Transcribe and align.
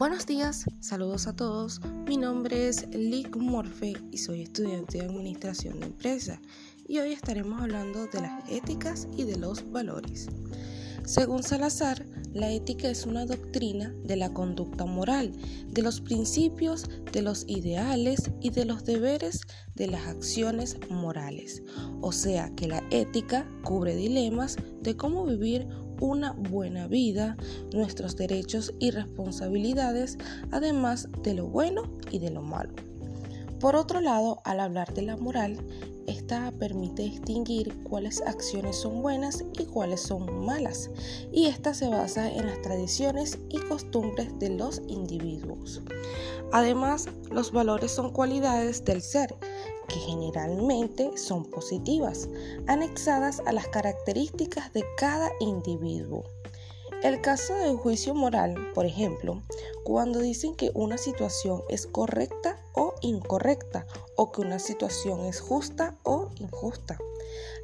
Buenos 0.00 0.24
días, 0.24 0.64
saludos 0.80 1.26
a 1.26 1.36
todos. 1.36 1.82
Mi 2.08 2.16
nombre 2.16 2.68
es 2.68 2.88
Lick 2.88 3.36
Morfe 3.36 3.92
y 4.10 4.16
soy 4.16 4.40
estudiante 4.40 4.96
de 4.96 5.04
Administración 5.04 5.78
de 5.78 5.88
Empresa 5.88 6.40
y 6.88 7.00
hoy 7.00 7.12
estaremos 7.12 7.60
hablando 7.60 8.06
de 8.06 8.22
las 8.22 8.48
éticas 8.48 9.06
y 9.14 9.24
de 9.24 9.36
los 9.36 9.70
valores. 9.70 10.28
Según 11.04 11.42
Salazar, 11.42 12.06
la 12.32 12.50
ética 12.50 12.88
es 12.88 13.04
una 13.04 13.26
doctrina 13.26 13.92
de 14.04 14.16
la 14.16 14.32
conducta 14.32 14.86
moral, 14.86 15.32
de 15.68 15.82
los 15.82 16.00
principios, 16.00 16.88
de 17.12 17.20
los 17.20 17.44
ideales 17.46 18.30
y 18.40 18.50
de 18.50 18.64
los 18.64 18.84
deberes 18.84 19.42
de 19.74 19.88
las 19.88 20.06
acciones 20.06 20.78
morales. 20.88 21.62
O 22.00 22.12
sea 22.12 22.54
que 22.54 22.68
la 22.68 22.82
ética 22.90 23.46
cubre 23.64 23.96
dilemas 23.96 24.56
de 24.80 24.96
cómo 24.96 25.26
vivir 25.26 25.68
una 26.00 26.32
buena 26.32 26.88
vida, 26.88 27.36
nuestros 27.72 28.16
derechos 28.16 28.74
y 28.78 28.90
responsabilidades, 28.90 30.18
además 30.50 31.08
de 31.22 31.34
lo 31.34 31.46
bueno 31.46 31.82
y 32.10 32.18
de 32.18 32.30
lo 32.30 32.42
malo. 32.42 32.72
Por 33.60 33.76
otro 33.76 34.00
lado, 34.00 34.40
al 34.44 34.58
hablar 34.58 34.94
de 34.94 35.02
la 35.02 35.16
moral, 35.18 35.58
esta 36.06 36.50
permite 36.58 37.02
distinguir 37.02 37.74
cuáles 37.84 38.22
acciones 38.22 38.76
son 38.76 39.02
buenas 39.02 39.44
y 39.58 39.66
cuáles 39.66 40.00
son 40.00 40.44
malas, 40.44 40.90
y 41.30 41.46
esta 41.46 41.74
se 41.74 41.88
basa 41.88 42.32
en 42.32 42.46
las 42.46 42.60
tradiciones 42.62 43.38
y 43.48 43.58
costumbres 43.58 44.36
de 44.38 44.50
los 44.50 44.80
individuos. 44.88 45.82
Además, 46.52 47.08
los 47.30 47.52
valores 47.52 47.92
son 47.92 48.12
cualidades 48.12 48.84
del 48.84 49.02
ser 49.02 49.36
que 49.92 49.98
generalmente 49.98 51.16
son 51.16 51.44
positivas, 51.44 52.28
anexadas 52.66 53.42
a 53.44 53.52
las 53.52 53.66
características 53.68 54.72
de 54.72 54.84
cada 54.96 55.30
individuo. 55.40 56.24
El 57.02 57.20
caso 57.22 57.54
de 57.54 57.74
juicio 57.76 58.14
moral, 58.14 58.54
por 58.74 58.84
ejemplo, 58.84 59.42
cuando 59.84 60.20
dicen 60.20 60.54
que 60.54 60.70
una 60.74 60.98
situación 60.98 61.62
es 61.70 61.86
correcta 61.86 62.62
o 62.74 62.94
incorrecta, 63.00 63.86
o 64.16 64.30
que 64.30 64.42
una 64.42 64.58
situación 64.58 65.24
es 65.24 65.40
justa 65.40 65.96
o 66.02 66.28
injusta. 66.36 66.98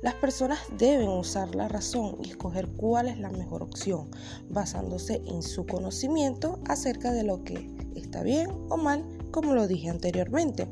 Las 0.03 0.15
personas 0.15 0.59
deben 0.79 1.09
usar 1.09 1.55
la 1.55 1.69
razón 1.69 2.17
y 2.23 2.31
escoger 2.31 2.67
cuál 2.77 3.09
es 3.09 3.19
la 3.19 3.31
mejor 3.31 3.63
opción, 3.63 4.11
basándose 4.49 5.23
en 5.27 5.43
su 5.43 5.67
conocimiento 5.67 6.59
acerca 6.67 7.13
de 7.13 7.23
lo 7.23 7.45
que 7.45 7.71
está 7.95 8.23
bien 8.23 8.51
o 8.71 8.77
mal 8.79 9.05
como 9.37 9.55
lo 9.55 9.69
dije 9.69 9.91
anteriormente. 9.91 10.67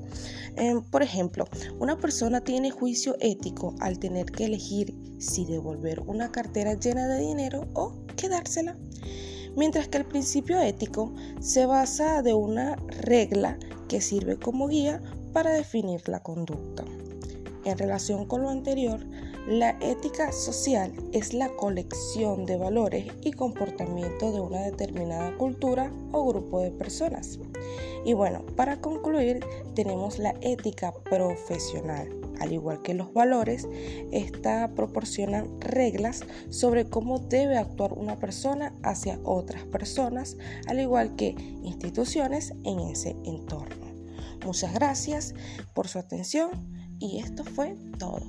Em, 0.57 0.81
por 0.81 1.03
ejemplo, 1.03 1.47
una 1.81 1.99
persona 1.99 2.41
tiene 2.41 2.71
juicio 2.71 3.15
ético 3.21 3.75
al 3.79 3.99
tener 3.99 4.25
que 4.33 4.47
elegir 4.47 4.95
si 5.19 5.45
devolver 5.45 6.01
una 6.01 6.33
cartera 6.33 6.73
llena 6.73 7.07
de 7.07 7.21
dinero 7.21 7.69
o 7.75 7.93
quedársela. 8.17 8.75
Mientras 9.55 9.89
que 9.89 9.99
el 9.99 10.07
principio 10.07 10.59
ético 10.63 11.15
se 11.41 11.67
basa 11.67 12.23
de 12.23 12.33
una 12.33 12.77
regla 13.03 13.59
que 13.87 14.01
sirve 14.01 14.39
como 14.39 14.69
guía 14.69 15.03
para 15.35 15.53
definir 15.53 16.09
la 16.09 16.23
conducta. 16.23 16.87
En 17.65 17.79
relación 17.79 18.27
con 18.27 18.43
lo 18.43 18.51
anterior, 18.51 19.01
la 19.49 19.71
ética 19.81 20.33
social 20.33 20.93
es 21.13 21.33
la 21.33 21.49
colección 21.49 22.45
de 22.45 22.59
valores 22.59 23.07
y 23.23 23.33
comportamientos 23.33 24.35
de 24.35 24.41
una 24.41 24.61
determinada 24.61 25.35
cultura 25.37 25.91
o 26.13 26.27
grupo 26.27 26.61
de 26.61 26.71
personas. 26.71 27.39
Y 28.05 28.13
bueno, 28.13 28.45
para 28.55 28.81
concluir, 28.81 29.41
tenemos 29.75 30.19
la 30.19 30.35
ética 30.43 30.93
profesional. 30.93 32.09
Al 32.39 32.53
igual 32.53 32.83
que 32.83 32.93
los 32.93 33.15
valores, 33.15 33.67
esta 34.13 34.75
proporciona 34.75 35.47
reglas 35.61 36.21
sobre 36.51 36.91
cómo 36.91 37.19
debe 37.19 37.57
actuar 37.57 37.95
una 37.95 38.17
persona 38.17 38.75
hacia 38.83 39.19
otras 39.25 39.65
personas, 39.65 40.37
al 40.67 40.81
igual 40.81 41.17
que 41.17 41.35
instituciones 41.63 42.53
en 42.65 42.81
ese 42.81 43.17
entorno. 43.25 43.87
Muchas 44.45 44.75
gracias 44.75 45.35
por 45.73 45.89
su 45.89 45.99
atención 45.99 46.74
y 46.99 47.19
esto 47.21 47.45
fue 47.45 47.77
todo. 47.99 48.23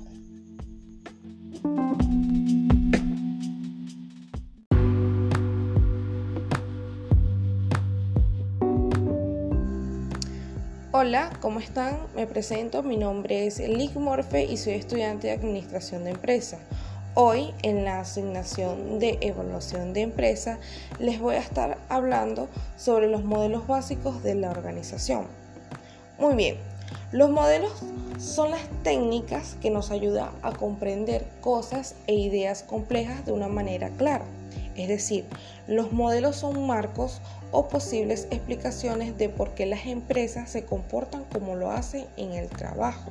Hola, 10.92 11.30
¿cómo 11.42 11.60
están? 11.60 11.98
Me 12.14 12.26
presento, 12.26 12.82
mi 12.82 12.96
nombre 12.96 13.46
es 13.46 13.58
Lick 13.58 13.96
Morfe 13.96 14.44
y 14.44 14.56
soy 14.56 14.72
estudiante 14.74 15.26
de 15.26 15.34
Administración 15.34 16.04
de 16.04 16.10
Empresa. 16.10 16.58
Hoy 17.12 17.52
en 17.62 17.84
la 17.84 18.00
asignación 18.00 18.98
de 18.98 19.18
evaluación 19.20 19.92
de 19.92 20.02
empresa 20.02 20.58
les 20.98 21.20
voy 21.20 21.34
a 21.34 21.40
estar 21.40 21.78
hablando 21.88 22.48
sobre 22.76 23.08
los 23.08 23.24
modelos 23.24 23.66
básicos 23.66 24.22
de 24.22 24.36
la 24.36 24.50
organización. 24.50 25.26
Muy 26.18 26.34
bien, 26.34 26.56
los 27.12 27.30
modelos 27.30 27.72
son 28.18 28.50
las 28.50 28.62
técnicas 28.82 29.56
que 29.60 29.70
nos 29.70 29.90
ayudan 29.90 30.30
a 30.42 30.52
comprender 30.52 31.26
cosas 31.40 31.94
e 32.06 32.14
ideas 32.14 32.62
complejas 32.62 33.24
de 33.26 33.32
una 33.32 33.48
manera 33.48 33.90
clara. 33.90 34.24
Es 34.74 34.88
decir, 34.88 35.24
los 35.66 35.92
modelos 35.92 36.36
son 36.36 36.66
marcos 36.66 37.20
o 37.50 37.68
posibles 37.68 38.28
explicaciones 38.30 39.16
de 39.16 39.28
por 39.28 39.50
qué 39.50 39.66
las 39.66 39.86
empresas 39.86 40.50
se 40.50 40.64
comportan 40.64 41.24
como 41.32 41.56
lo 41.56 41.70
hacen 41.70 42.06
en 42.16 42.32
el 42.32 42.48
trabajo. 42.48 43.10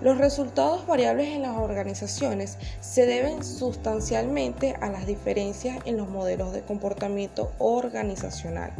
Los 0.00 0.18
resultados 0.18 0.86
variables 0.86 1.28
en 1.28 1.42
las 1.42 1.56
organizaciones 1.56 2.58
se 2.80 3.06
deben 3.06 3.44
sustancialmente 3.44 4.74
a 4.80 4.90
las 4.90 5.06
diferencias 5.06 5.78
en 5.84 5.96
los 5.96 6.08
modelos 6.08 6.52
de 6.52 6.62
comportamiento 6.62 7.52
organizacional 7.58 8.72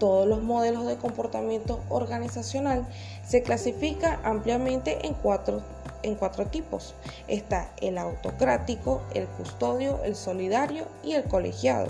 todos 0.00 0.26
los 0.26 0.42
modelos 0.42 0.86
de 0.86 0.96
comportamiento 0.96 1.78
organizacional 1.90 2.84
se 3.24 3.44
clasifican 3.44 4.18
ampliamente 4.24 5.06
en 5.06 5.14
cuatro, 5.14 5.62
en 6.02 6.16
cuatro 6.16 6.46
tipos. 6.46 6.94
Está 7.28 7.70
el 7.80 7.98
autocrático, 7.98 9.02
el 9.14 9.26
custodio, 9.28 10.02
el 10.02 10.16
solidario 10.16 10.86
y 11.04 11.12
el 11.12 11.24
colegiado. 11.24 11.88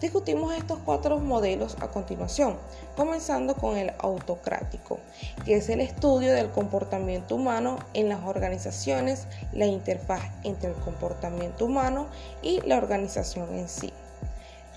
Discutimos 0.00 0.52
estos 0.54 0.80
cuatro 0.84 1.20
modelos 1.20 1.76
a 1.80 1.88
continuación, 1.88 2.56
comenzando 2.96 3.54
con 3.54 3.76
el 3.76 3.92
autocrático, 3.98 4.98
que 5.44 5.54
es 5.54 5.68
el 5.68 5.80
estudio 5.80 6.32
del 6.32 6.50
comportamiento 6.50 7.36
humano 7.36 7.78
en 7.94 8.08
las 8.08 8.24
organizaciones, 8.24 9.28
la 9.52 9.66
interfaz 9.66 10.22
entre 10.42 10.70
el 10.70 10.76
comportamiento 10.76 11.66
humano 11.66 12.08
y 12.42 12.60
la 12.62 12.78
organización 12.78 13.54
en 13.54 13.68
sí. 13.68 13.92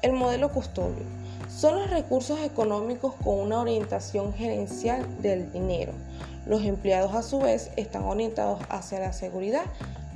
El 0.03 0.13
modelo 0.13 0.51
custodio 0.51 1.24
son 1.55 1.79
los 1.79 1.89
recursos 1.89 2.39
económicos 2.41 3.13
con 3.23 3.39
una 3.39 3.61
orientación 3.61 4.33
gerencial 4.33 5.05
del 5.21 5.51
dinero. 5.53 5.93
Los 6.45 6.63
empleados 6.63 7.15
a 7.15 7.23
su 7.23 7.39
vez 7.39 7.71
están 7.77 8.03
orientados 8.03 8.59
hacia 8.69 8.99
la 8.99 9.13
seguridad, 9.13 9.63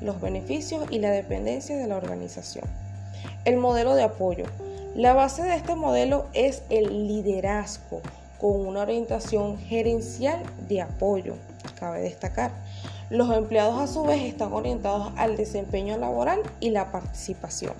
los 0.01 0.19
beneficios 0.19 0.85
y 0.91 0.99
la 0.99 1.11
dependencia 1.11 1.77
de 1.77 1.87
la 1.87 1.95
organización. 1.95 2.65
El 3.45 3.55
modelo 3.55 3.95
de 3.95 4.03
apoyo. 4.03 4.45
La 4.95 5.13
base 5.13 5.43
de 5.43 5.55
este 5.55 5.75
modelo 5.75 6.25
es 6.33 6.63
el 6.69 7.07
liderazgo 7.07 8.01
con 8.37 8.67
una 8.67 8.81
orientación 8.81 9.57
gerencial 9.57 10.43
de 10.67 10.81
apoyo. 10.81 11.35
Cabe 11.79 12.01
destacar. 12.01 12.51
Los 13.09 13.35
empleados 13.35 13.79
a 13.79 13.87
su 13.87 14.03
vez 14.03 14.23
están 14.23 14.51
orientados 14.51 15.13
al 15.15 15.37
desempeño 15.37 15.97
laboral 15.97 16.41
y 16.59 16.71
la 16.71 16.91
participación. 16.91 17.73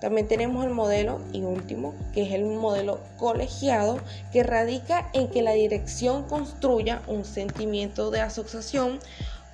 También 0.00 0.28
tenemos 0.28 0.64
el 0.64 0.70
modelo 0.70 1.20
y 1.32 1.42
último, 1.42 1.94
que 2.14 2.22
es 2.22 2.32
el 2.32 2.44
modelo 2.44 3.00
colegiado, 3.18 3.98
que 4.32 4.42
radica 4.42 5.10
en 5.12 5.28
que 5.28 5.42
la 5.42 5.52
dirección 5.52 6.24
construya 6.24 7.02
un 7.06 7.24
sentimiento 7.24 8.10
de 8.10 8.20
asociación 8.20 8.98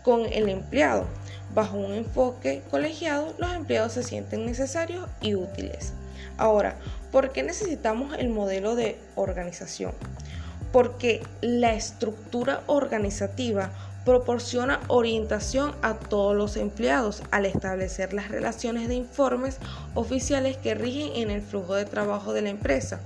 con 0.03 0.25
el 0.33 0.49
empleado. 0.49 1.05
Bajo 1.53 1.79
un 1.79 1.93
enfoque 1.93 2.63
colegiado, 2.71 3.35
los 3.39 3.53
empleados 3.53 3.93
se 3.93 4.05
sienten 4.05 4.47
necesarios 4.47 5.09
y 5.21 5.35
útiles. 5.35 5.93
Ahora, 6.39 6.77
¿por 7.11 7.33
qué 7.33 7.43
necesitamos 7.43 8.17
el 8.17 8.29
modelo 8.29 8.77
de 8.77 8.99
organización? 9.17 9.93
Porque 10.71 11.23
la 11.41 11.75
estructura 11.75 12.63
organizativa 12.67 13.73
proporciona 14.07 14.81
orientación 14.87 15.75
a 15.83 15.95
todos 15.95 16.35
los 16.35 16.57
empleados 16.57 17.23
al 17.33 17.45
establecer 17.45 18.15
las 18.15 18.31
relaciones 18.31 18.89
de 18.89 18.95
informes 18.95 19.59
oficiales 19.95 20.57
que 20.57 20.75
rigen 20.75 21.11
en 21.17 21.31
el 21.31 21.43
flujo 21.43 21.75
de 21.75 21.85
trabajo 21.85 22.33
de 22.33 22.41
la 22.41 22.49
empresa 22.49 23.01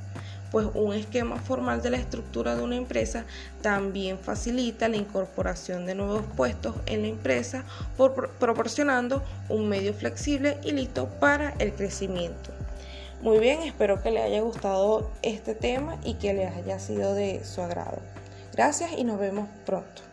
pues 0.51 0.67
un 0.75 0.93
esquema 0.93 1.37
formal 1.37 1.81
de 1.83 1.91
la 1.91 1.97
estructura 1.97 2.57
de 2.57 2.63
una 2.63 2.77
empresa 2.77 3.25
también 3.63 4.19
facilita 4.19 4.89
la 4.89 4.97
incorporación 4.97 5.87
de 5.87 5.95
nuevos 5.95 6.23
puestos 6.37 6.75
en 6.87 7.03
la 7.03 7.09
empresa 7.09 7.65
proporcionando 8.39 9.23
un 9.49 9.69
medio 9.69 9.95
flexible 9.95 10.59
y 10.63 10.73
listo 10.73 11.09
para 11.21 11.55
el 11.59 11.73
crecimiento. 11.73 12.51
Muy 13.23 13.39
bien, 13.39 13.63
espero 13.63 14.03
que 14.03 14.11
les 14.11 14.25
haya 14.25 14.41
gustado 14.41 15.11
este 15.23 15.55
tema 15.55 15.99
y 16.05 16.15
que 16.15 16.33
les 16.33 16.55
haya 16.57 16.79
sido 16.79 17.15
de 17.15 17.45
su 17.45 17.61
agrado. 17.61 17.99
Gracias 18.53 18.93
y 18.97 19.05
nos 19.05 19.21
vemos 19.21 19.49
pronto. 19.67 20.10